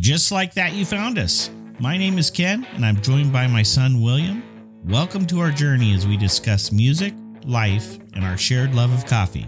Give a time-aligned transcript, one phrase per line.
[0.00, 1.50] And just like that, you found us.
[1.78, 4.42] My name is Ken, and I'm joined by my son, William.
[4.86, 7.12] Welcome to our journey as we discuss music,
[7.44, 9.46] life, and our shared love of coffee.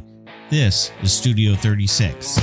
[0.51, 2.39] This is Studio 36.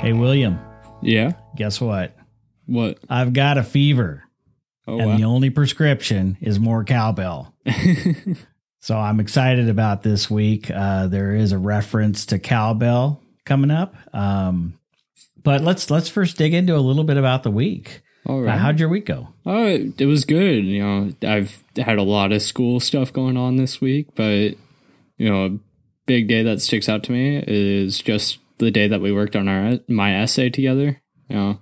[0.00, 0.58] Hey, William,
[1.00, 1.32] Yeah.
[1.54, 2.12] guess what?
[2.72, 2.98] What?
[3.08, 4.24] I've got a fever,
[4.86, 7.54] Oh and the only prescription is more cowbell.
[8.82, 10.68] So I'm excited about this week.
[10.68, 13.94] Uh, there is a reference to cowbell coming up.
[14.12, 14.76] Um,
[15.40, 18.02] but let's let's first dig into a little bit about the week.
[18.26, 19.28] All Uh, how'd your week go?
[19.46, 20.64] oh, it, it was good.
[20.64, 24.56] You know, I've had a lot of school stuff going on this week, but
[25.16, 25.58] you know, a
[26.06, 29.46] big day that sticks out to me is just the day that we worked on
[29.46, 31.00] our my essay together.
[31.28, 31.58] You know,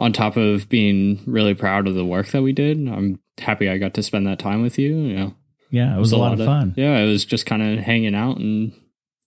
[0.00, 3.78] on top of being really proud of the work that we did, I'm happy I
[3.78, 4.96] got to spend that time with you.
[4.96, 5.34] You know,
[5.70, 6.74] Yeah, it was, a lot, of fun.
[6.76, 8.72] Yeah, it was just kind of hanging out and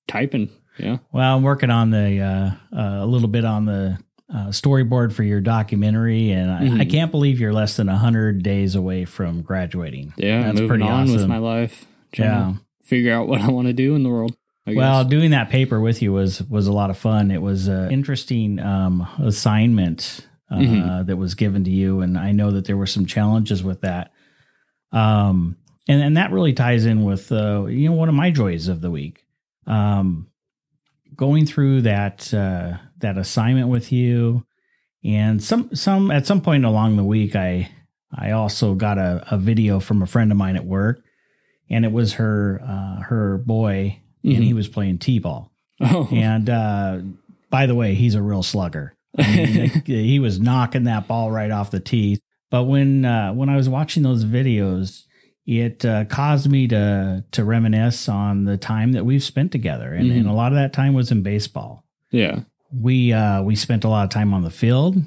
[0.08, 0.50] typing.
[0.80, 0.98] Yeah.
[1.12, 4.00] Well, I'm working on the uh, uh, a little bit on the
[4.34, 6.90] uh, storyboard for your documentary, and I, I Mhm.
[6.90, 10.14] can't believe you're less than hundred days away from graduating.
[10.18, 10.42] Yeah.
[10.44, 11.86] That's moving pretty on with my life.
[12.18, 12.54] Yeah.
[12.56, 14.36] to Figure out what I want to do in the world.
[14.66, 17.30] Well, doing that paper with you was was a lot of fun.
[17.32, 21.06] It was an interesting um, assignment uh, Mhm.
[21.08, 24.12] that was given to you, and I know that there were some challenges with that.
[24.92, 28.68] Um, and and that really ties in with uh, you know one of my joys
[28.68, 29.26] of the week.
[29.68, 30.28] Um,
[31.16, 34.46] going through that uh, that assignment with you,
[35.04, 37.70] and some some at some point along the week, I
[38.16, 41.04] I also got a, a video from a friend of mine at work,
[41.70, 45.52] and it was her uh, her boy and he was playing t-ball.
[45.82, 47.00] Oh, And uh,
[47.50, 48.96] by the way, he's a real slugger.
[49.18, 52.20] I mean, he was knocking that ball right off the tee.
[52.50, 55.04] But when uh, when I was watching those videos,
[55.46, 60.10] it uh, caused me to to reminisce on the time that we've spent together, and,
[60.12, 60.20] Mhm.
[60.22, 61.86] and a lot of that time was in baseball.
[62.12, 62.42] yeah.
[62.76, 64.98] We uh, we spent a lot of time on the field.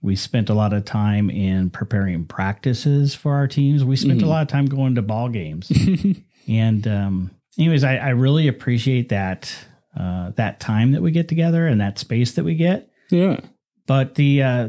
[0.00, 3.84] We spent a lot of time in preparing practices for our teams.
[3.84, 4.28] We spent a Mhm.
[4.28, 5.70] lot of time going to ball games.
[6.48, 9.54] And um, anyways, I, I really appreciate that
[9.96, 12.90] uh, that time that we get together and that space that we get.
[13.10, 13.38] yeah.
[13.86, 14.68] But the uh,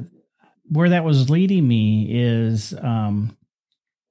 [0.70, 3.38] where that was leading me is um,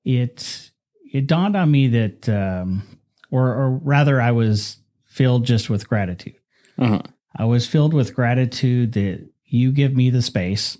[0.04, 0.70] it
[1.12, 2.98] it dawned on me that, um,
[3.30, 6.36] or or rather, I was filled just with gratitude.
[6.78, 7.02] Uh-huh.
[7.36, 10.78] I was filled with gratitude that you give me the space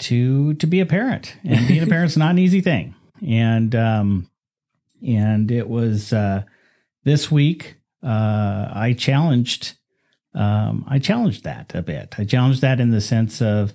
[0.00, 2.94] to to be a parent, and being a parent's not an easy thing.
[3.26, 4.30] And um,
[5.06, 6.42] and it was uh,
[7.04, 9.77] this week uh, I challenged
[10.38, 12.14] um, I challenged that a bit.
[12.18, 13.72] I challenged that in the sense of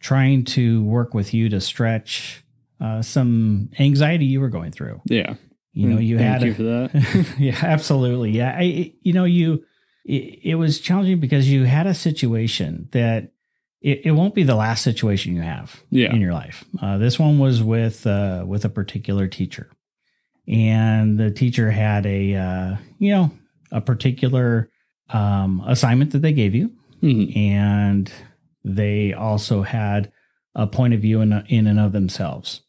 [0.00, 2.42] trying to work with you to stretch
[2.80, 5.00] uh, some anxiety you were going through.
[5.04, 5.34] Yeah.
[5.72, 7.34] You know, you Thank had you a- for that.
[7.38, 8.30] yeah, absolutely.
[8.32, 9.64] Yeah, I, you know, you
[10.04, 13.30] it, it was challenging because you had a situation that
[13.82, 16.12] it, it won't be the last situation you have Yeah.
[16.12, 16.64] in your life.
[16.82, 19.70] Uh, this one was with uh, with a particular teacher,
[20.48, 23.30] and the teacher had a uh, you know
[23.70, 24.70] a particular
[25.12, 26.72] um, assignment that they gave you,
[27.02, 27.36] Mhm.
[27.36, 28.12] and
[28.64, 30.12] they also had
[30.54, 32.62] a point of view in in and of themselves.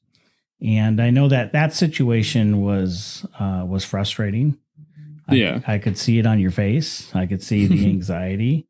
[0.63, 4.57] And I know that that situation was uh, was frustrating.
[5.27, 5.59] I, Yeah.
[5.67, 7.13] I could see it on your face.
[7.15, 8.67] I could see the anxiety,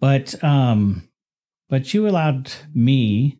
[0.00, 1.08] but um,
[1.68, 3.38] but you allowed me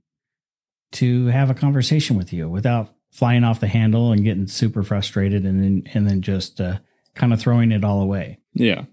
[0.92, 5.44] to have a conversation with you without flying off the handle and getting super frustrated,
[5.44, 6.78] and then and then just uh,
[7.14, 8.38] kind of throwing it all away.
[8.54, 8.84] Yeah.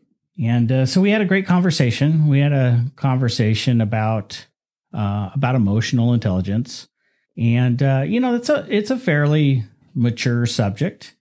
[0.42, 2.28] And uh, so we had a great conversation.
[2.28, 4.46] We had a conversation about
[4.94, 6.88] uh, about emotional intelligence,
[7.38, 9.64] and uh, you know, it's a it's a fairly
[9.94, 11.16] mature subject,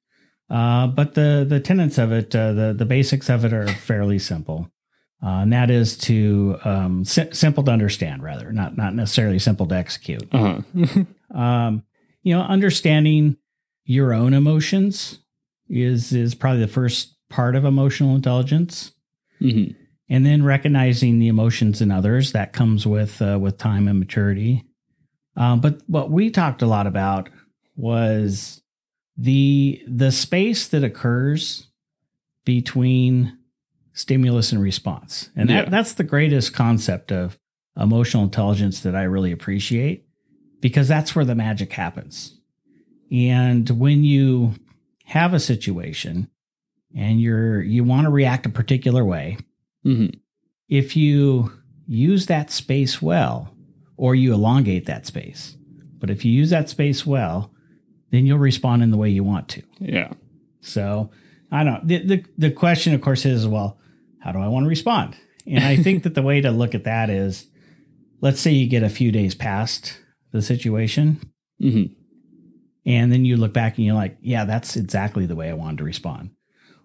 [0.51, 4.19] uh, but the the tenets of it, uh, the the basics of it, are fairly
[4.19, 4.69] simple,
[5.23, 9.67] uh, and that is to um, si- simple to understand, rather not not necessarily simple
[9.67, 10.27] to execute.
[10.33, 10.61] Uh-huh.
[11.35, 11.83] Um,
[12.23, 13.39] you know, understanding
[13.85, 15.19] your own emotions
[15.69, 18.94] is is probably the first part of emotional intelligence
[19.51, 23.99] hmm and then recognizing the emotions in others that comes with uh, with time and
[23.99, 24.65] maturity.
[25.37, 27.29] Um, but what we talked a lot about
[27.77, 28.63] was
[29.17, 31.69] the the space that occurs
[32.45, 33.39] between
[33.95, 35.31] stimulus and response.
[35.37, 37.39] And that, that's the greatest concept of
[37.77, 40.07] emotional intelligence that i really appreciate
[40.61, 42.39] because that's where the magic happens.
[43.11, 44.55] And when you
[45.07, 46.29] have a situation
[46.97, 49.37] and you're you want to react a particular way
[49.83, 50.07] hmm
[50.69, 51.53] if you
[51.87, 53.55] use that space well
[53.97, 55.57] or you elongate that space
[56.01, 57.51] But if you use that space well,
[58.11, 59.63] then you'll respond in the way you want to.
[59.79, 60.13] Yeah.
[60.61, 61.11] So
[61.51, 61.87] I don't.
[61.87, 63.79] The, the the question, of course, is well,
[64.19, 65.17] how do I want to respond?
[65.47, 67.47] And I think that the way to look at that is,
[68.21, 69.99] let's say you get a few days past
[70.33, 71.21] the situation,
[71.59, 71.85] hmm
[72.87, 75.79] and then you look back and you're like, yeah, that's exactly the way I wanted
[75.79, 76.31] to respond.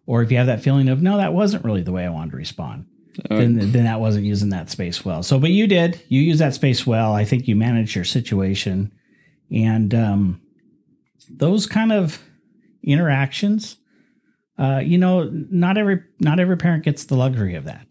[0.10, 2.32] Or if you have that feeling of no, that wasn't really the way I wanted
[2.32, 2.88] to respond,
[3.30, 5.22] then then that wasn't using that space well.
[5.22, 6.02] So, but you did.
[6.08, 7.14] You use that space well.
[7.14, 8.92] I think you managed your situation,
[9.52, 10.42] and um,
[11.30, 12.20] those kind of
[12.84, 13.78] interactions.
[14.58, 17.86] Uh, you know, not every not every parent gets the luxury of that.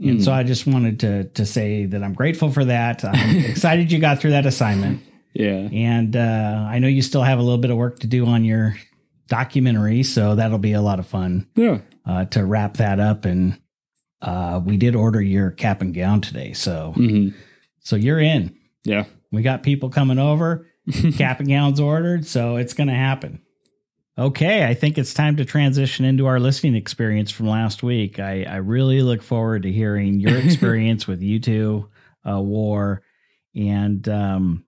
[0.00, 3.04] And so I just wanted to to say that I'm grateful for that.
[3.04, 5.02] I'm excited you got through that assignment.
[5.34, 5.68] yeah.
[5.72, 8.44] And uh, I know you still have a little bit of work to do on
[8.44, 8.76] your
[9.28, 11.78] documentary, so that'll be a lot of fun Yeah.
[12.06, 13.24] uh, to wrap that up.
[13.24, 13.60] And
[14.22, 17.28] uh, we did order your cap and gown today, so hmm
[17.80, 18.54] so you're in.
[18.84, 19.04] Yeah.
[19.32, 20.66] We got people coming over.
[21.16, 23.40] cap and gowns ordered, so it's going to happen.
[24.18, 28.18] Okay, I think it's time to transition into our listening experience from last week.
[28.18, 31.88] I, I really look forward to hearing your experience with U2,
[32.28, 33.02] uh, War,
[33.54, 34.64] and um,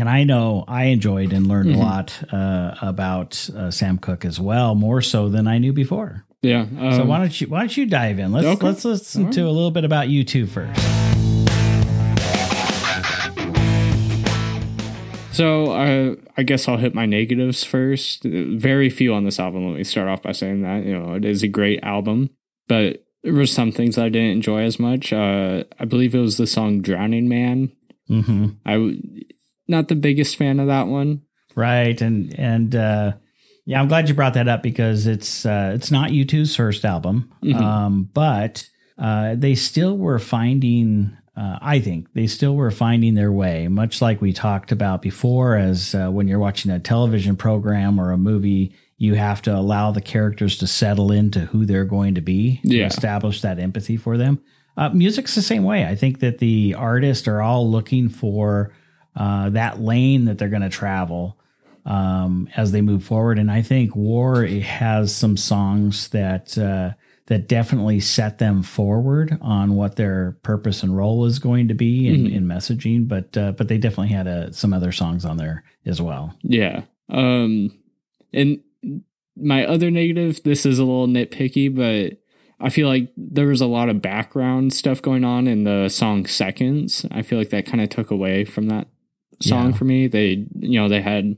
[0.00, 1.74] and I know I enjoyed and learned Mhm.
[1.74, 6.24] a lot uh, about uh, Sam Cooke as well, more so than I knew before.
[6.42, 6.66] Yeah.
[6.66, 8.32] so um, why don't you why don't you dive in?
[8.32, 8.66] Let's Okay.
[8.66, 10.80] let's listen All to a little bit about U2 first.
[15.32, 18.22] So uh, I guess I'll hit my negatives first.
[18.24, 19.66] Very few on this album.
[19.70, 22.30] Let me start off by saying that you know it is a great album,
[22.68, 25.10] but there were some things I didn't enjoy as much.
[25.12, 27.72] Uh, I believe it was the song "Drowning Man."
[28.10, 28.46] Mm-hmm.
[28.66, 28.98] I
[29.72, 31.22] not the biggest fan of that one.
[31.56, 33.12] Right, and and uh,
[33.66, 37.32] yeah, I'm glad you brought that up because it's uh, it's not U2's first album,
[37.42, 37.56] Mhm.
[37.60, 38.64] um, but
[38.98, 41.16] uh, they still were finding.
[41.34, 45.56] Uh, I think they still were finding their way, much like we talked about before.
[45.56, 49.90] As uh, when you're watching a television program or a movie, you have to allow
[49.92, 54.16] the characters to settle into who they're going to be, to establish that empathy for
[54.18, 54.40] them.
[54.76, 55.84] Uh, music's the same way.
[55.86, 58.72] I think that the artists are all looking for
[59.16, 61.38] uh, that lane that they're going to travel
[61.84, 63.38] um, as they move forward.
[63.38, 66.92] And I think War has some songs that uh,
[67.26, 72.08] that definitely set them forward on what their purpose and role is going to be
[72.08, 72.34] in, Mhm.
[72.34, 73.08] in messaging.
[73.08, 76.34] But uh, but they definitely had uh, some other songs on there as well.
[76.42, 76.82] Yeah.
[77.08, 77.72] Um
[78.32, 78.60] and
[79.36, 82.18] my other negative, this is a little nitpicky, but
[82.64, 86.26] I feel like there was a lot of background stuff going on in the song
[86.26, 87.04] Seconds.
[87.10, 88.88] I feel like that kind of took away from that
[89.42, 89.76] song Yeah.
[89.76, 90.06] for me.
[90.08, 91.36] They you know, they had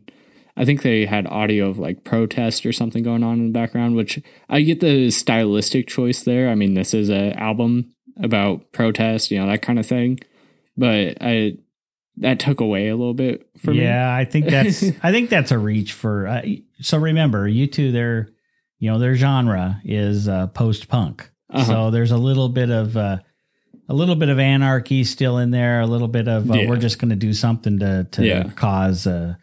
[0.56, 3.96] I think they had audio of like protest or something going on in the background,
[3.96, 6.48] which I get the stylistic choice there.
[6.48, 7.92] I mean, this is a album
[8.22, 10.20] about protest, you know, that kind of thing.
[10.76, 11.58] But I
[12.18, 13.82] that took away a little bit for me.
[13.82, 16.28] yeah, I think that's I think that's a reach for.
[16.28, 16.42] Uh,
[16.80, 18.28] so remember, U2, their
[18.78, 21.28] you know their genre is uh, post punk.
[21.50, 21.64] Uh-huh.
[21.64, 23.18] So there's a little bit of uh,
[23.88, 25.80] a little bit of anarchy still in there.
[25.80, 26.68] A little bit of uh, Yeah.
[26.68, 28.44] we're just going to do something to to Yeah.
[28.56, 29.34] cause uh,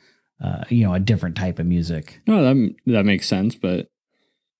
[0.43, 2.21] uh, you know a different type of music.
[2.27, 3.87] No, that that makes sense, but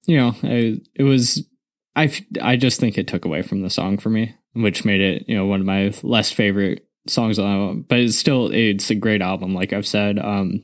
[0.08, 1.48] you know, I, it was
[1.96, 2.12] I
[2.42, 5.36] I just think it took away from the song for me, which made it you
[5.36, 7.86] know one of my less favorite songs on the album.
[7.90, 10.20] But it's still it's a great album, like I've said.
[10.20, 10.64] Um,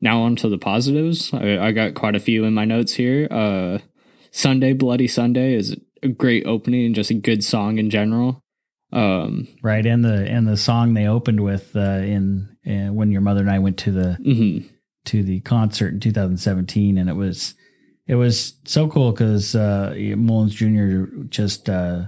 [0.00, 1.32] now on to the positives.
[1.32, 3.26] I, I got quite a few in my notes here.
[3.30, 3.78] Uh,
[4.30, 8.42] Sunday Bloody Sunday is a great opening and just a good song in general.
[8.94, 13.20] Um, Right, and the and the song they opened with uh, in, in when your
[13.22, 14.68] mother and I went to the mhm.
[15.06, 17.54] to the concert in 2017, and it was
[18.06, 21.04] it was so cool because uh, Mullins Jr.
[21.28, 22.04] just uh,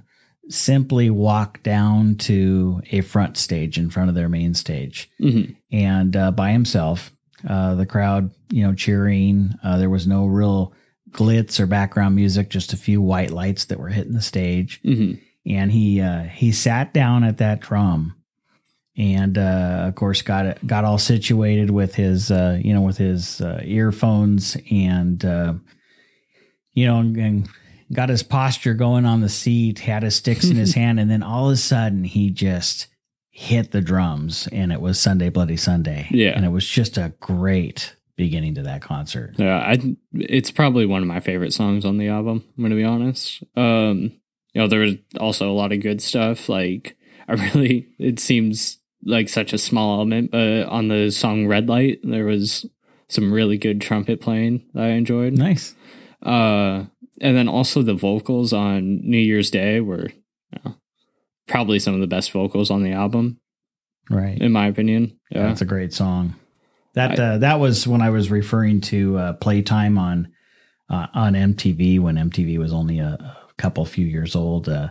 [0.48, 5.56] simply walked down to a front stage in front of their main stage, Mhm.
[5.72, 7.10] and uh, by himself,
[7.48, 9.54] uh, the crowd, you know, cheering.
[9.64, 10.72] Uh, there was no real
[11.10, 15.18] glitz or background music, just a few white lights that were hitting the stage Mhm.
[15.46, 18.14] And he uh, he sat down at that drum,
[18.96, 22.98] and uh, of course got it got all situated with his uh, you know with
[22.98, 25.54] his uh, earphones and uh,
[26.72, 27.48] you know and, and
[27.92, 31.22] got his posture going on the seat, had his sticks in his hand, and then
[31.22, 32.88] all of a sudden he just
[33.30, 36.30] hit the drums, and it was Sunday Bloody Sunday, Yeah.
[36.30, 39.34] and it was just a great beginning to that concert.
[39.36, 42.42] Yeah, I it's probably one of my favorite songs on the album.
[42.56, 43.44] I'm gonna be honest.
[43.54, 44.12] Um,
[44.56, 46.48] you know, there was also a lot of good stuff.
[46.48, 46.96] Like
[47.28, 51.98] I really, it seems like such a small element, but on the song "Red Light,"
[52.02, 52.64] there was
[53.10, 55.34] some really good trumpet playing that I enjoyed.
[55.34, 55.74] Nice.
[56.22, 56.84] Uh,
[57.20, 60.74] and then also the vocals on New Year's Day were you know,
[61.46, 63.38] probably some of the best vocals on the album,
[64.10, 64.40] Right.
[64.40, 65.18] in my opinion.
[65.30, 65.46] Yeah, Yeah.
[65.48, 66.34] that's a great song.
[66.94, 70.28] That I- uh, that was when I was referring to uh, playtime on
[70.88, 74.68] uh, on MTV when MTV was only a, a couple few years old.
[74.68, 74.88] Uh,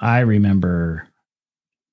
[0.00, 1.08] I remember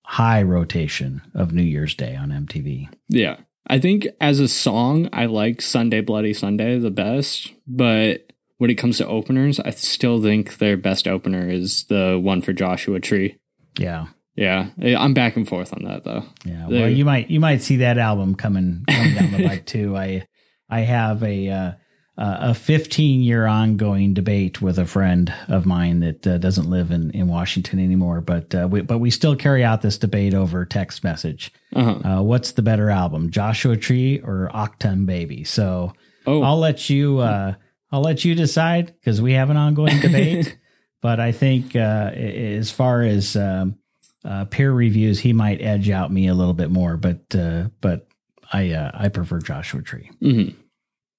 [0.06, 2.90] high rotation of New Year's Day on MTV.
[3.10, 3.38] Yeah.
[3.68, 8.76] I think as a song, I like Sunday Bloody Sunday the best, but when it
[8.76, 13.38] comes to openers, I still think their best opener is the one for Joshua Tree.
[13.78, 16.24] Yeah, Yeah, I'm back and forth on that though.
[16.46, 16.68] yeah.
[16.68, 19.96] Well, you might you might see that album coming coming down the pike too.
[19.96, 20.28] I
[20.70, 21.72] I have a uh,
[22.16, 27.10] a 15 year ongoing debate with a friend of mine that uh, doesn't live in,
[27.12, 31.04] in Washington anymore, but uh, we, but we still carry out this debate over text
[31.04, 31.52] message.
[31.76, 32.08] Uh-huh.
[32.08, 35.44] Uh, what's the better album, Joshua Tree or Achtung Baby?
[35.44, 35.94] So
[36.26, 37.56] Oh, I'll let you uh,
[37.92, 40.58] I'll let you decide because we have an ongoing debate.
[41.02, 43.76] but I think uh, as far as um,
[44.24, 46.98] uh, peer reviews, he might edge out me a little bit more.
[46.98, 48.08] But uh, but
[48.52, 50.10] I uh, I prefer Joshua Tree.
[50.22, 50.56] mhm.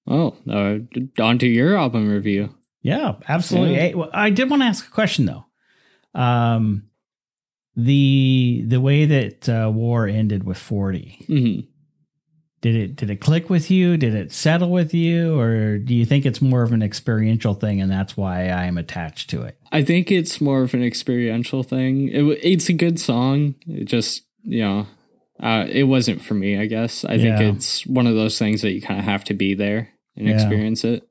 [0.06, 0.78] Oh, uh,
[1.22, 2.54] on to your album review.
[2.82, 3.74] Yeah, absolutely.
[3.74, 3.80] Yeah.
[3.80, 5.46] Hey, well, I did want to ask a question though.
[6.14, 6.90] Um,
[7.76, 11.70] the the way that uh, war ended with forty hmm
[12.64, 13.98] did it did it click with you?
[13.98, 17.78] Did it settle with you, or do you think it's more of an experiential thing,
[17.82, 19.58] and that's why I am attached to it?
[19.70, 22.08] I think it's more of an experiential thing.
[22.08, 23.56] It, it's a good song.
[23.66, 24.86] It just, you know,
[25.40, 27.04] uh, it wasn't for me, I guess.
[27.04, 29.90] I think it's one of those things that you kind of have to be there
[30.16, 30.34] and Yeah.
[30.34, 31.08] experience it.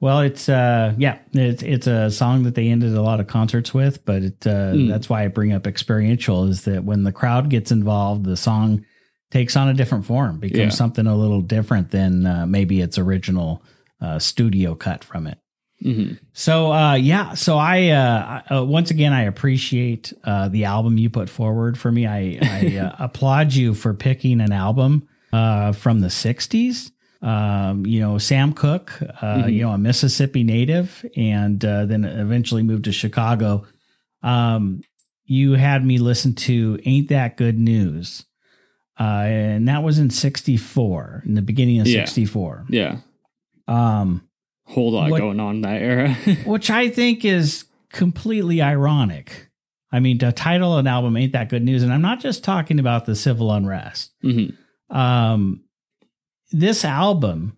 [0.00, 3.72] Well, it's uh yeah, it's it's a song that they ended a lot of concerts
[3.72, 4.88] with, but it uh Mm.
[4.88, 8.84] that's why I bring up experiential is that when the crowd gets involved, the song
[9.30, 10.68] takes on a different form, becomes Yeah.
[10.70, 13.62] something a little different than uh, maybe its original
[14.00, 15.38] uh, studio cut from it.
[15.82, 20.98] hmm So uh yeah, so I uh, uh once again I appreciate uh the album
[20.98, 22.06] you put forward for me.
[22.06, 26.90] I I uh, applaud you for picking an album uh from the 60s.
[27.24, 29.52] Um you know, Sam Cooke, uh Mhm.
[29.54, 33.66] you know, a Mississippi native and uh, then eventually moved to Chicago.
[34.22, 34.82] Um
[35.26, 38.24] you had me listen to Ain't That Good News.
[39.00, 42.04] Uh and that was in 64, in the beginning of Yeah.
[42.04, 42.66] 64.
[42.68, 42.98] Yeah.
[43.66, 44.28] Um
[44.66, 46.14] Whole lot What- going on in that era.
[46.46, 49.48] which I think is completely ironic.
[49.92, 52.78] I mean, to title an album ain't that good news, and I'm not just talking
[52.80, 54.10] about the civil unrest.
[54.22, 54.46] hmm
[54.90, 55.63] Um,
[56.58, 57.56] this album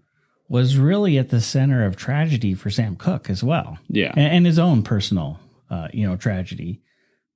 [0.49, 4.13] was really at the center of tragedy for Sam Cooke as well, Yeah.
[4.17, 5.39] and, and his own personal,
[5.71, 6.83] uh, you know, tragedy.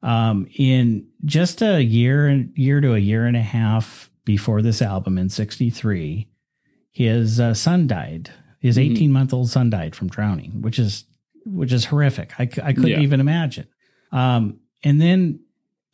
[0.03, 4.81] Um, in just a year, and year to a year and a half before this
[4.81, 6.29] album in '63,
[6.93, 8.31] his uh, son died.
[8.61, 8.93] His Mhm.
[8.93, 11.05] 18 month old son died from drowning, which is
[11.47, 12.33] which is horrific.
[12.39, 13.01] I, I couldn't Yeah.
[13.01, 13.67] even imagine.
[14.13, 15.41] Um, and then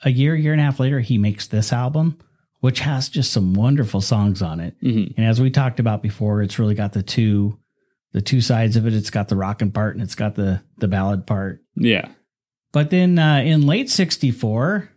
[0.04, 2.18] a year, year and a half later, he makes this album,
[2.66, 4.74] which has just some wonderful songs on it.
[4.80, 7.58] hmm And as we talked about before, it's really got the two
[8.12, 8.92] the two sides of it.
[8.94, 11.62] It's got the rockin' part and it's got the the ballad part.
[11.76, 12.08] Yeah.
[12.72, 14.90] But then uh, in late '64,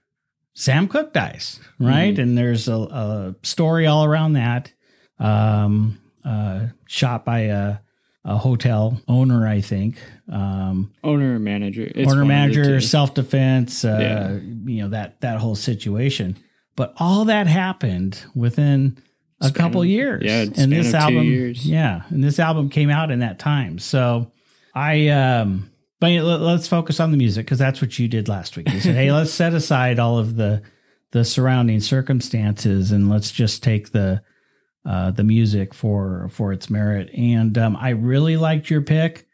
[0.55, 2.17] Sam Cooke dies, right?
[2.17, 4.73] And there's a, a story all around that.
[5.19, 7.77] Um, uh, shot by a,
[8.25, 9.97] a hotel owner, I think.
[10.31, 11.83] Um, Owner manager.
[11.83, 13.85] It's owner one of the manager, self defense.
[13.85, 14.31] Uh, Yeah.
[14.73, 16.35] You know that that whole situation.
[16.79, 18.97] But all that happened within
[19.41, 20.23] a Span couple of- years.
[20.23, 21.65] yeah, and this album, years.
[21.65, 23.79] yeah, and this album came out in that time.
[23.79, 24.31] So
[24.73, 25.69] I, um,
[25.99, 28.71] but let- let's focus on the music because that's what you did last week.
[28.71, 30.61] You said, "Hey, let's set aside all of the
[31.11, 34.21] the surrounding circumstances and let's just take the
[34.85, 39.27] uh, the music for for its merit." And um, I really liked your pick.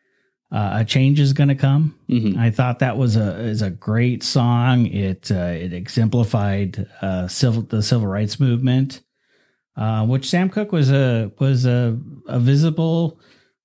[0.51, 1.95] Uh, a change is going to come.
[2.07, 2.37] Mhm.
[2.37, 4.85] I thought that was a is a great song.
[4.85, 9.01] It uh, it exemplified uh, civil the civil rights movement,
[9.75, 11.97] uh, which Sam Cooke was a was a,
[12.27, 13.19] a visible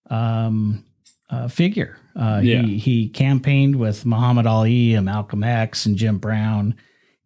[0.09, 0.85] um,
[1.29, 1.99] uh, figure.
[2.17, 2.63] Uh, Yeah.
[2.63, 6.75] He he campaigned with Muhammad Ali and Malcolm X and Jim Brown,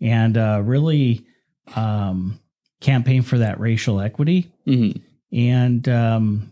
[0.00, 1.24] and uh, really
[1.76, 2.38] um,
[2.80, 5.00] campaigned for that racial equity Mhm.
[5.32, 6.50] and um,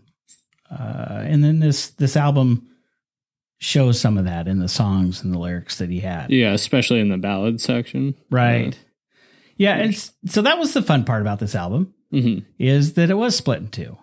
[0.70, 2.68] uh, and then this this album
[3.62, 6.30] shows some of that in the songs and the lyrics that he had.
[6.32, 8.14] Yeah, especially in the ballad section.
[8.28, 8.76] Right.
[9.56, 13.08] Yeah, and s- so that was the fun part about this album hmm is that
[13.08, 13.96] it was split in two.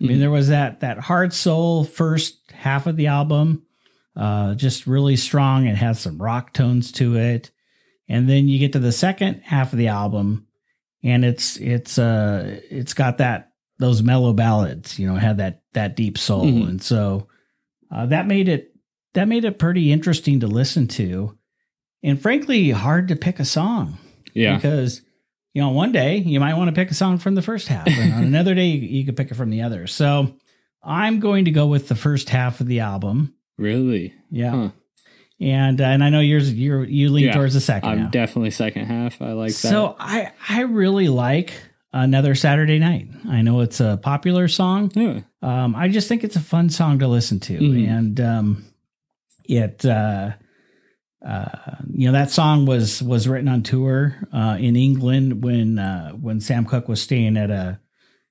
[0.00, 0.20] I mean, Mhm.
[0.20, 3.62] there was that that hard soul first half of the album,
[4.14, 5.66] uh, just really strong.
[5.66, 7.50] It has some rock tones to it,
[8.08, 10.46] and then you get to the second half of the album,
[11.02, 14.98] and it's it's uh it's got that those mellow ballads.
[14.98, 16.68] You know, had that that deep soul, Mhm.
[16.68, 17.26] and so
[17.90, 18.72] uh, that made it
[19.18, 21.36] that made it pretty interesting to listen to,
[22.02, 23.98] and frankly, hard to pick a song
[24.34, 24.54] Yeah.
[24.56, 25.02] because
[25.54, 27.86] you know, one day you might want to pick a song from the first half,
[27.88, 29.86] and on another day you, you could pick it from the other.
[29.86, 30.34] So
[30.82, 33.34] I'm going to go with the first half of the album.
[33.56, 34.14] Really?
[34.30, 34.50] Yeah.
[34.50, 34.68] Huh.
[35.40, 38.10] And uh, and I know yours you you lean Yeah, towards the 2nd I'm half.
[38.12, 39.20] definitely second half.
[39.22, 39.54] I like that.
[39.56, 41.52] so I I really like
[41.92, 43.08] another Saturday night.
[43.28, 44.90] I know it's a popular song.
[44.94, 45.20] Yeah.
[45.42, 47.88] Um, I just think it's a fun song to listen to, Mhm.
[47.88, 48.64] and um,
[49.48, 50.32] it uh,
[51.26, 51.48] uh,
[51.92, 56.40] you know that song was was written on tour uh, in England when uh, when
[56.40, 57.80] Sam Cooke was staying at a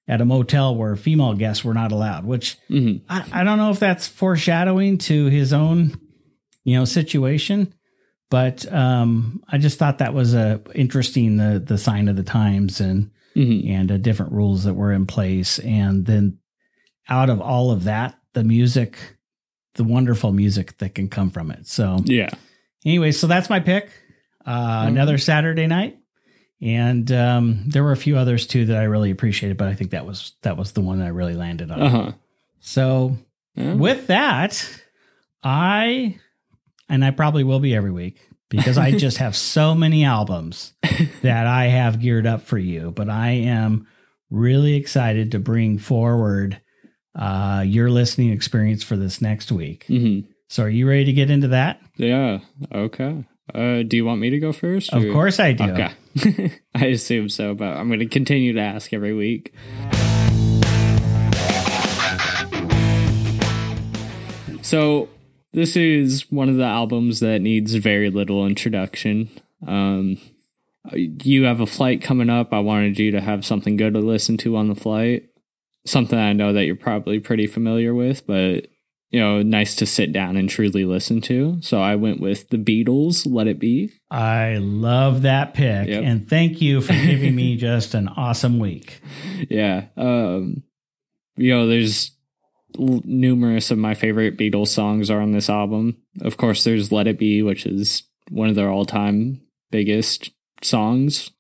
[0.08, 3.72] at a motel where female guests were not allowed, which hmm I, I don't know
[3.72, 6.00] if that's foreshadowing to his own,
[6.64, 7.74] you know, situation,
[8.30, 12.80] but um, I just thought that was a interesting the the sign of the times
[12.80, 16.38] and hmm and uh, different rules that were in place, and then
[17.10, 19.17] out of all of that, the music,
[19.78, 21.66] the wonderful music that can come from it.
[21.68, 22.30] So Yeah.
[22.86, 23.90] anyway, so that's my pick.
[24.46, 24.88] Uh, Mhm.
[24.90, 25.98] Another Saturday night.
[26.62, 29.92] And um, there were a few others too that I really appreciated, but I think
[29.92, 31.82] that was that was the one I really landed on.
[31.82, 32.12] Uh huh.
[32.60, 33.18] So
[33.56, 33.74] Yeah.
[33.76, 34.68] with that,
[35.44, 36.18] I
[36.90, 38.18] and I probably will be every week
[38.50, 40.74] because I just have so many albums
[41.22, 42.92] that I have geared up for you.
[42.92, 43.86] But I am
[44.30, 46.60] really excited to bring forward
[47.18, 49.86] uh, your listening experience for this next week.
[49.88, 50.20] hmm
[50.50, 51.82] So, are you ready to get into that?
[51.98, 52.40] Yeah.
[52.74, 53.26] Okay.
[53.54, 54.94] Uh, do you want me to go first?
[54.94, 55.64] Of or- course, I do.
[55.66, 56.52] Okay.
[56.76, 59.54] I assume so, but I'm going to continue to ask every week.
[64.62, 65.08] So,
[65.54, 69.30] this is one of the albums that needs very little introduction.
[69.66, 70.18] Um,
[70.92, 72.52] you have a flight coming up.
[72.52, 75.27] I wanted you to have something good to listen to on the flight.
[75.88, 78.68] Something I know that you're probably pretty familiar with, but
[79.10, 81.60] you know, nice to sit down and truly listen to.
[81.62, 83.92] So I went with the Beatles, Let It Be.
[84.12, 85.88] I love that pick.
[85.88, 86.04] Yep.
[86.04, 89.02] And thank you for giving me just an awesome week.
[89.50, 89.86] yeah.
[89.96, 90.64] Um,
[91.38, 92.12] you know, there's
[92.78, 95.98] l- numerous of my favorite Beatles songs are on this album.
[96.22, 101.32] Of course, there's Let It Be, which is one of their all time biggest songs.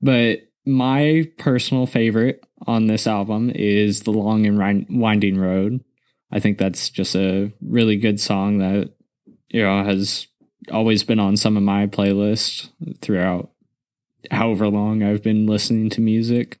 [0.00, 5.84] But my personal favorite on this album is The Long and Winding Road.
[6.30, 8.92] I think that's just a really good song that,
[9.48, 10.28] you know, has
[10.70, 12.70] always been on some of my playlists
[13.00, 13.50] throughout
[14.30, 16.58] however long I've been listening to music.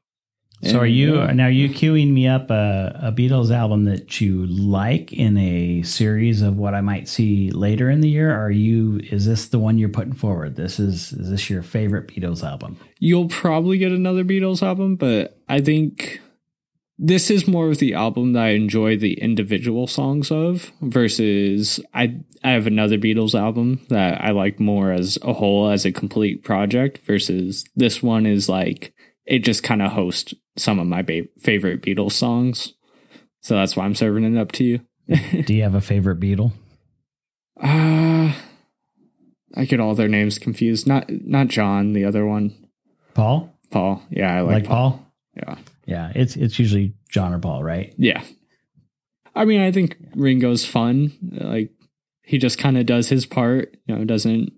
[0.64, 1.32] So are you yeah.
[1.32, 1.46] now?
[1.46, 6.40] Are you queuing me up a, a Beatles album that you like in a series
[6.40, 8.32] of what I might see later in the year?
[8.32, 9.00] Are you?
[9.10, 10.54] Is this the one you're putting forward?
[10.54, 12.78] This is is this your favorite Beatles album?
[13.00, 16.20] You'll probably get another Beatles album, but I think
[16.96, 22.20] this is more of the album that I enjoy the individual songs of versus I
[22.44, 26.44] I have another Beatles album that I like more as a whole as a complete
[26.44, 28.94] project versus this one is like
[29.26, 32.74] it just kind of hosts some of my ba- favorite Beatles songs.
[33.40, 34.80] So that's why I'm serving it up to you.
[35.44, 36.52] Do you have a favorite Beatle?
[37.60, 38.32] Uh
[39.54, 40.86] I get all their names confused.
[40.86, 42.54] Not not John, the other one.
[43.14, 43.52] Paul?
[43.70, 44.02] Paul.
[44.10, 45.06] Yeah, I like, Like, Paul?
[45.36, 45.56] Yeah.
[45.86, 47.92] Yeah, it's it's usually John or Paul, right?
[47.98, 48.22] Yeah.
[49.34, 51.12] I mean, I think Ringo's fun.
[51.32, 51.70] Like
[52.22, 54.52] he just kind of does his part, you know, doesn't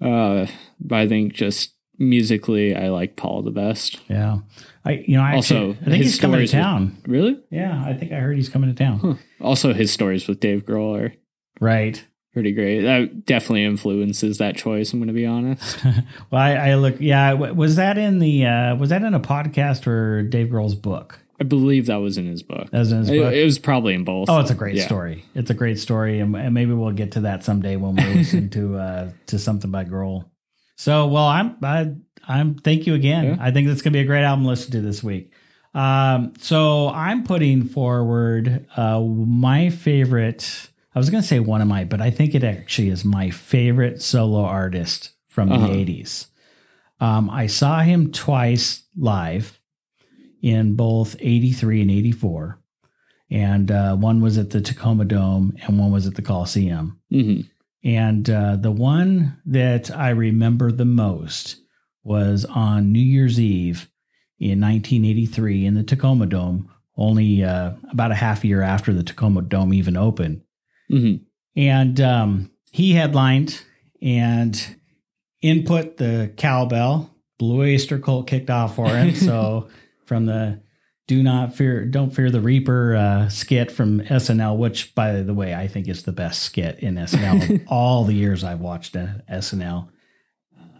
[0.00, 0.46] uh
[0.80, 4.00] but I think just musically I like Paul the best.
[4.08, 4.38] Yeah.
[4.84, 6.96] I you know I Also, actually, I think he's coming to stories with- town.
[7.06, 7.38] Really?
[7.50, 8.98] Yeah, I think I heard he's coming to town.
[8.98, 9.14] Huh.
[9.40, 11.12] Also his stories with Dave Grohl are
[11.60, 12.02] Right.
[12.32, 12.80] pretty great.
[12.80, 15.78] That definitely influences that choice, I'm going to be honest.
[16.30, 16.96] Well, I, I look.
[17.00, 21.18] Yeah, was that in the uh was that in a podcast or Dave Grohl's book?
[21.40, 22.70] I believe that was in his book.
[22.70, 23.32] That was in his It, book.
[23.32, 24.28] it was probably in both.
[24.28, 24.84] Oh, it's a great Yeah.
[24.84, 25.24] story.
[25.34, 28.48] It's a great story, and, and maybe we'll get to that someday when we listen
[28.56, 30.26] to uh, to something by Grohl.
[30.80, 31.92] So, well, I'm I,
[32.26, 33.24] I'm thank you again.
[33.24, 33.36] Yeah.
[33.38, 35.30] I think that's gonna be a great album to listen to this week.
[35.74, 40.70] Um, so I'm putting forward uh, my favorite.
[40.94, 44.00] I was gonna say one of my, but I think it actually is my favorite
[44.00, 45.66] solo artist from Uh-huh.
[45.66, 46.28] the '80s.
[46.98, 49.60] Um, I saw him twice live
[50.40, 52.58] in both 83 and 84
[53.30, 56.98] and uh, one was at the Tacoma Dome and one was at the Coliseum.
[57.12, 57.46] Mhm.
[57.82, 61.56] And uh, the one that I remember the most
[62.02, 63.90] was on New Year's Eve
[64.38, 69.42] in 1983 in the Tacoma Dome, only uh, about a half year after the Tacoma
[69.42, 70.42] Dome even opened.
[70.90, 71.22] Mhm.
[71.56, 73.62] And um, he headlined
[74.02, 74.76] and
[75.42, 77.14] input the cowbell.
[77.38, 79.14] Blue Oyster Cult kicked off for him.
[79.14, 79.68] so
[80.04, 80.60] from the
[81.10, 85.50] do not fear don't fear the reaper uh, skit from snl which by the way
[85.54, 89.08] i think is the best skit in snl of all the years i've watched uh,
[89.32, 89.88] snl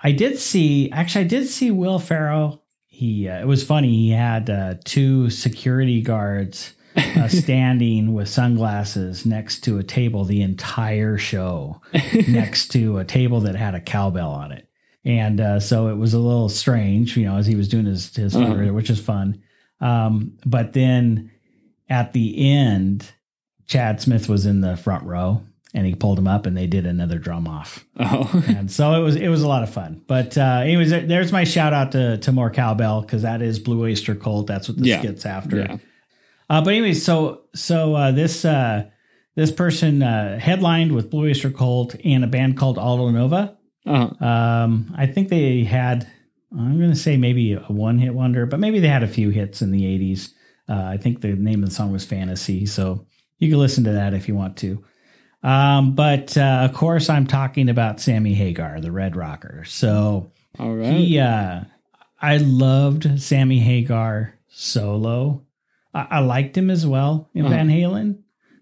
[0.04, 2.62] i did see actually i did see will Ferrell
[3.00, 3.88] he uh, it was funny.
[3.88, 10.42] He had uh, two security guards uh, standing with sunglasses next to a table the
[10.42, 11.80] entire show,
[12.28, 14.68] next to a table that had a cowbell on it.
[15.02, 18.14] And uh, so it was a little strange, you know, as he was doing his
[18.14, 18.70] his Uh-huh.
[18.74, 19.40] which is fun.
[19.80, 21.30] Um, but then
[21.88, 23.10] at the end,
[23.66, 25.42] Chad Smith was in the front row,
[25.74, 29.04] and he pulled him up, and they did another drum off Oh, and so it
[29.04, 30.02] was it was a lot of fun.
[30.06, 33.82] But uh, anyways, there's my shout out to to more cowbell because that is Blue
[33.84, 34.46] Oyster Cult.
[34.46, 35.02] That's what this Yeah.
[35.02, 35.58] gets after.
[35.58, 35.76] yeah.
[36.48, 38.90] Uh, but anyways, so so uh, this uh,
[39.36, 43.56] this person uh, headlined with Blue Oyster Cult and a band called Aldo Nova.
[43.86, 44.24] Uh-huh.
[44.24, 46.06] Um, I think they had
[46.52, 49.30] I'm going to say maybe a one hit wonder, but maybe they had a few
[49.30, 50.32] hits in the 80s.
[50.68, 53.06] Uh, I think the name of the song was Fantasy, so
[53.38, 54.84] you can listen to that if you want to.
[55.42, 59.64] Um, but uh, of course, I'm talking about Sammy Hagar, the Red Rocker.
[59.64, 60.92] So All right.
[60.92, 61.62] he, uh,
[62.20, 65.42] I loved Sammy Hagar solo.
[65.94, 67.54] I, I liked him as well in Uh-huh.
[67.54, 68.18] Van Halen,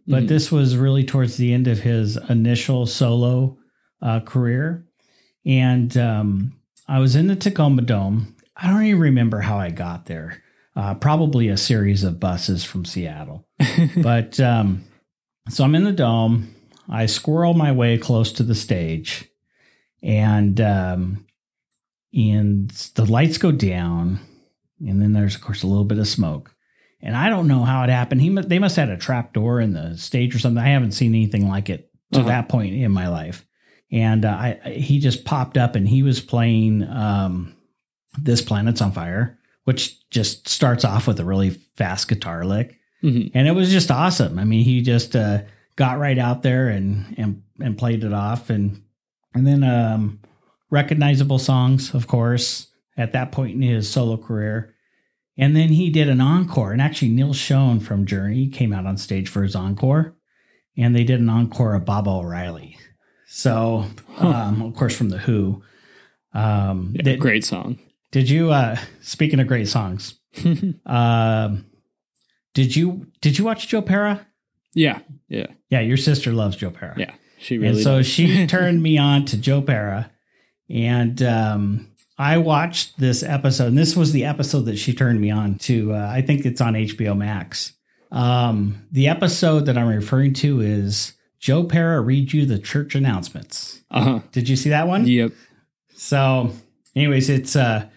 [0.06, 0.28] but Mhm.
[0.28, 3.58] this was really towards the end of his initial solo
[4.00, 4.86] uh, career.
[5.44, 6.52] And um,
[6.88, 8.34] I was in the Tacoma Dome.
[8.56, 10.42] I don't even remember how I got there.
[10.74, 13.46] Uh, probably a series of buses from Seattle.
[14.02, 14.84] but um,
[15.48, 16.54] so I'm in the dome.
[16.88, 19.28] I squirrel my way close to the stage,
[20.02, 21.26] and um,
[22.14, 24.20] and the lights go down,
[24.80, 26.54] and then there's of course a little bit of smoke.
[27.00, 28.22] And I don't know how it happened.
[28.22, 30.62] He they must have had a trap door in the stage or something.
[30.62, 32.28] I haven't seen anything like it to Uh-huh.
[32.28, 33.44] that point in my life.
[33.90, 34.28] And uh,
[34.64, 37.54] I he just popped up and he was playing um,
[38.20, 43.30] "This Planet's on Fire," which just starts off with a really fast guitar lick Mhm.
[43.32, 44.38] and it was just awesome.
[44.40, 45.42] I mean, he just uh,
[45.76, 48.82] got right out there and and and played it off, and
[49.34, 50.20] and then um,
[50.70, 54.74] recognizable songs, of course, at that point in his solo career.
[55.36, 58.96] And then he did an encore, and actually Neal Schon from Journey came out on
[58.96, 60.16] stage for his encore,
[60.76, 62.76] and they did an encore of Baba O'Riley.
[63.30, 63.84] So,
[64.18, 65.62] um, of course, from the Who.
[66.32, 67.78] Um, Yeah, did, great song.
[68.10, 68.50] did you?
[68.50, 70.14] Uh, speaking of great songs,
[70.86, 71.66] um,
[72.54, 74.26] did you did you watch Joe Pera?
[74.74, 75.00] yeah.
[75.28, 75.46] Yeah.
[75.68, 76.94] Yeah, your sister loves Joe Pera.
[76.96, 77.12] Yeah.
[77.38, 80.10] She really and so she turned me on to Joe Pera,
[80.70, 83.68] and um, I watched this episode.
[83.68, 85.92] And this was the episode that she turned me on to.
[85.92, 87.74] Uh, I think it's on HBO Max.
[88.10, 93.82] Um, the episode that I'm referring to is Joe Pera read you the church announcements.
[93.90, 94.20] Uh-huh.
[94.32, 95.06] Did you see that one?
[95.06, 95.32] Yep.
[95.94, 96.52] So,
[96.94, 97.88] anyways, it's uh,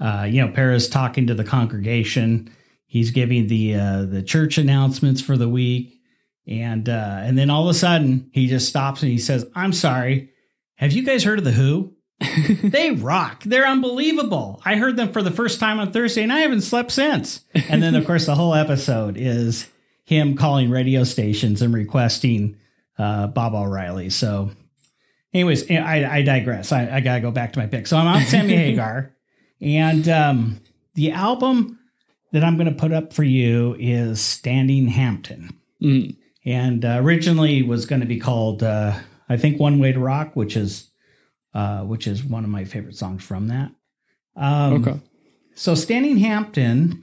[0.00, 2.50] uh, you know, Pera's talking to the congregation.
[2.86, 6.00] He's giving the uh, the church announcements for the week,
[6.46, 9.72] and uh, and then all of a sudden he just stops and he says, "I'm
[9.72, 10.30] sorry,
[10.76, 11.94] have you guys heard of the Who?
[12.62, 13.44] they rock.
[13.44, 14.60] They're unbelievable.
[14.64, 17.82] I heard them for the first time on Thursday, and I haven't slept since." And
[17.82, 19.68] then, of course, the whole episode is
[20.04, 22.56] him calling radio stations and requesting
[22.98, 24.10] uh, Baba O'Riley.
[24.10, 24.50] So
[25.32, 26.72] anyways, I, I digress.
[26.72, 27.86] I, I gotta go back to my pick.
[27.86, 29.12] So I'm on Sammy Hagar,
[29.60, 30.60] and um,
[30.94, 31.78] the album
[32.32, 35.50] that I'm going to put up for you is Standing Hampton,
[35.82, 36.16] Mhm.
[36.44, 38.94] and uh, originally was going to be called uh,
[39.28, 40.90] I think One Way to Rock, which is
[41.54, 43.72] uh, which is one of my favorite songs from that.
[44.36, 45.00] Um, Okay.
[45.56, 47.02] So Standing Hampton,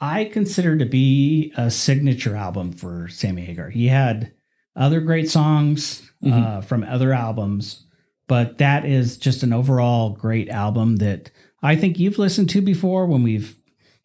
[0.00, 3.68] I consider to be a signature album for Sammy Hagar.
[3.70, 4.32] He had
[4.76, 7.84] other great songs uh, from other albums,
[8.26, 11.30] but that is just an overall great album that
[11.62, 13.56] I think you've listened to before when we've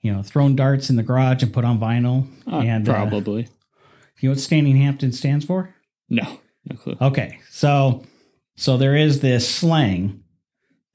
[0.02, 2.28] you know thrown darts in the garage and put on vinyl.
[2.52, 3.48] Uh, and uh, probably.
[4.20, 5.74] you know what Standing Hampton stands for?
[6.10, 6.40] no.
[6.70, 6.98] No clue.
[7.02, 8.04] Okay, so
[8.56, 10.24] so there is this slang,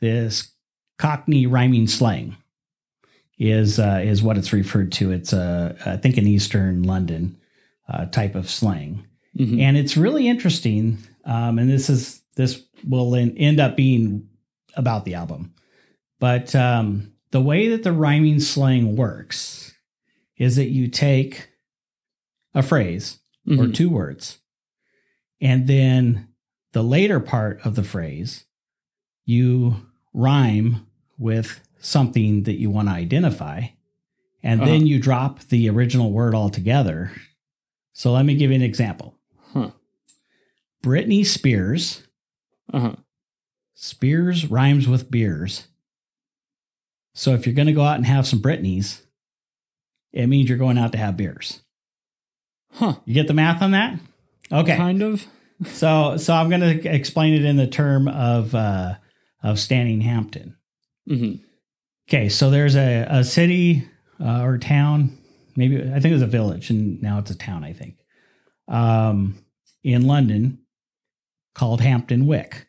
[0.01, 0.53] this
[0.99, 2.37] Cockney rhyming slang,
[3.39, 5.13] is uh, is what it's referred to.
[5.13, 7.39] It's a I think an Eastern London
[7.89, 9.07] uh, type of slang,
[9.39, 9.61] Mhm.
[9.61, 10.99] and it's really interesting.
[11.25, 14.29] Um, and this is this will en- end up being
[14.77, 15.55] about the album,
[16.21, 19.73] but um, the way that the rhyming slang works
[20.37, 21.49] is that you take
[22.55, 23.19] a phrase
[23.49, 23.75] or Mhm.
[23.75, 24.39] two words.
[25.41, 26.29] And then
[26.73, 28.45] the later part of the phrase,
[29.25, 29.77] you
[30.13, 30.87] rhyme
[31.19, 33.67] with something that you want to identify.
[34.43, 34.71] And Uh-huh.
[34.71, 37.13] then you drop the original word altogether.
[37.93, 39.19] So let me give you an example.
[40.83, 42.07] Britney Spears.
[42.73, 42.97] Uh-huh.
[43.75, 45.69] Spears rhymes with beers.
[47.15, 49.03] So if you're going to go out and have some Britneys,
[50.13, 51.61] it means you're going out to have beers.
[52.73, 52.95] Huh.
[53.05, 53.99] You get the math on that?
[54.51, 54.77] Okay.
[54.77, 55.27] Kind of.
[55.65, 58.95] So so I'm going to explain it in the term of uh,
[59.45, 60.57] of Standing Hampton.
[61.07, 61.35] hmm
[62.09, 63.89] Okay, so there's a, a city
[64.21, 65.17] uh, or town,
[65.55, 67.63] maybe I think it was a village, and now it's a town.
[67.63, 67.95] I think
[68.67, 69.37] um,
[69.85, 70.59] in London
[71.55, 72.67] called Hampton Wick.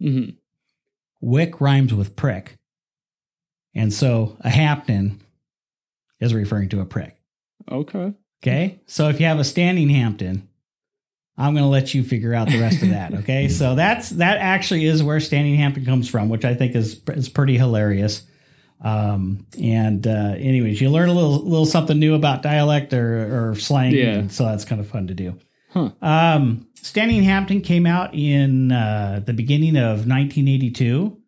[0.00, 0.30] hmm
[1.20, 2.56] Wick rhymes with prick,
[3.74, 5.20] and so a Hampton
[6.20, 7.16] is referring to a prick.
[7.70, 8.14] Okay.
[8.42, 8.80] Okay.
[8.86, 10.48] So if you have a standing Hampton,
[11.36, 13.14] I'm going to let you figure out the rest of that.
[13.14, 13.48] Okay.
[13.48, 17.28] so that's, that actually is where standing Hampton comes from, which I think is, is
[17.28, 18.22] pretty hilarious.
[18.80, 23.54] Um, and, uh, anyways, you learn a little, little something new about dialect or, or
[23.56, 23.92] slang.
[23.92, 24.28] Yeah.
[24.28, 25.38] so that's kind of fun to do.
[25.70, 25.90] Huh.
[26.00, 31.18] Um, Standing Hampton came out in, uh, the beginning of 1982.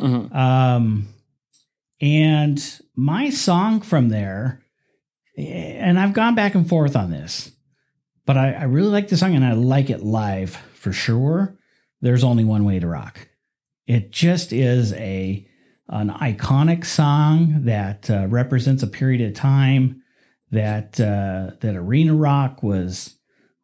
[0.00, 0.38] Uh-huh.
[0.38, 1.08] Um,
[2.00, 4.62] and my song from there,
[5.36, 7.52] and I've gone back and forth on this,
[8.26, 11.56] but I, I really like the song and I like it live for sure.
[12.00, 13.28] There's only one way to rock.
[13.86, 15.46] It just is a
[15.88, 20.02] an iconic song that uh, represents a period of time
[20.50, 23.16] that uh, that arena rock was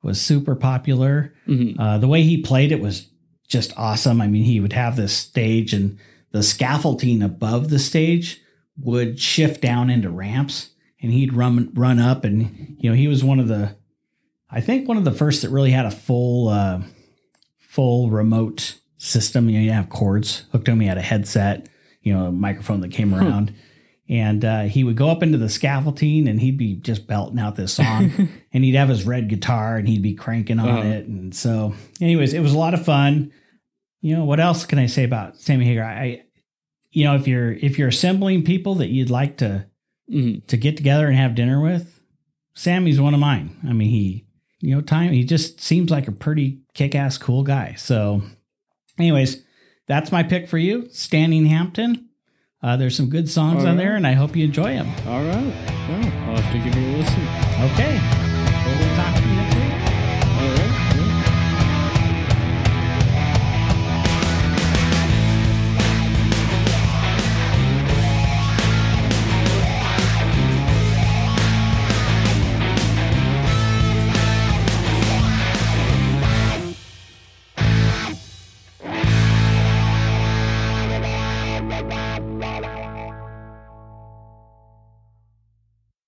[0.02, 1.32] was super popular.
[1.46, 3.08] hmm Uh, the way he played it was
[3.48, 4.20] just awesome.
[4.20, 5.98] I mean, he would have this stage and
[6.32, 8.40] the scaffolding above the stage
[8.76, 13.24] would shift down into ramps and he'd run run up and you know, he was
[13.24, 13.76] one of the
[14.50, 16.80] I think one of the first that really had a full uh
[17.58, 19.48] full remote system.
[19.48, 21.68] You know, you have cords hooked to him, he had a headset,
[22.02, 23.18] you know, a microphone that came Huh.
[23.24, 23.54] around.
[24.10, 27.56] And uh, he would go up into the scaffolding and he'd be just belting out
[27.56, 28.10] this song
[28.52, 30.88] and he'd have his red guitar and he'd be cranking on Uh-huh.
[30.88, 31.06] it.
[31.06, 33.32] And so, anyways, it was a lot of fun.
[34.00, 35.84] You know, what else can I say about Sammy Hagar?
[35.84, 36.22] I,
[36.90, 39.66] you know, if you're if you're assembling people that you'd like to
[40.08, 42.00] hmm to get together and have dinner with,
[42.54, 43.58] Sammy's one of mine.
[43.68, 44.24] I mean, he,
[44.60, 47.74] you know, time he just seems like a pretty kick ass cool guy.
[47.76, 48.22] So,
[48.98, 49.42] anyways,
[49.86, 52.07] that's my pick for you, Standing Hampton.
[52.62, 54.88] Uh, there's some good songs All on there, and I hope you enjoy them.
[55.06, 55.44] All right.
[55.44, 57.22] Yeah, I'll have to give it a listen.
[57.72, 57.98] Okay.
[58.66, 59.17] Well,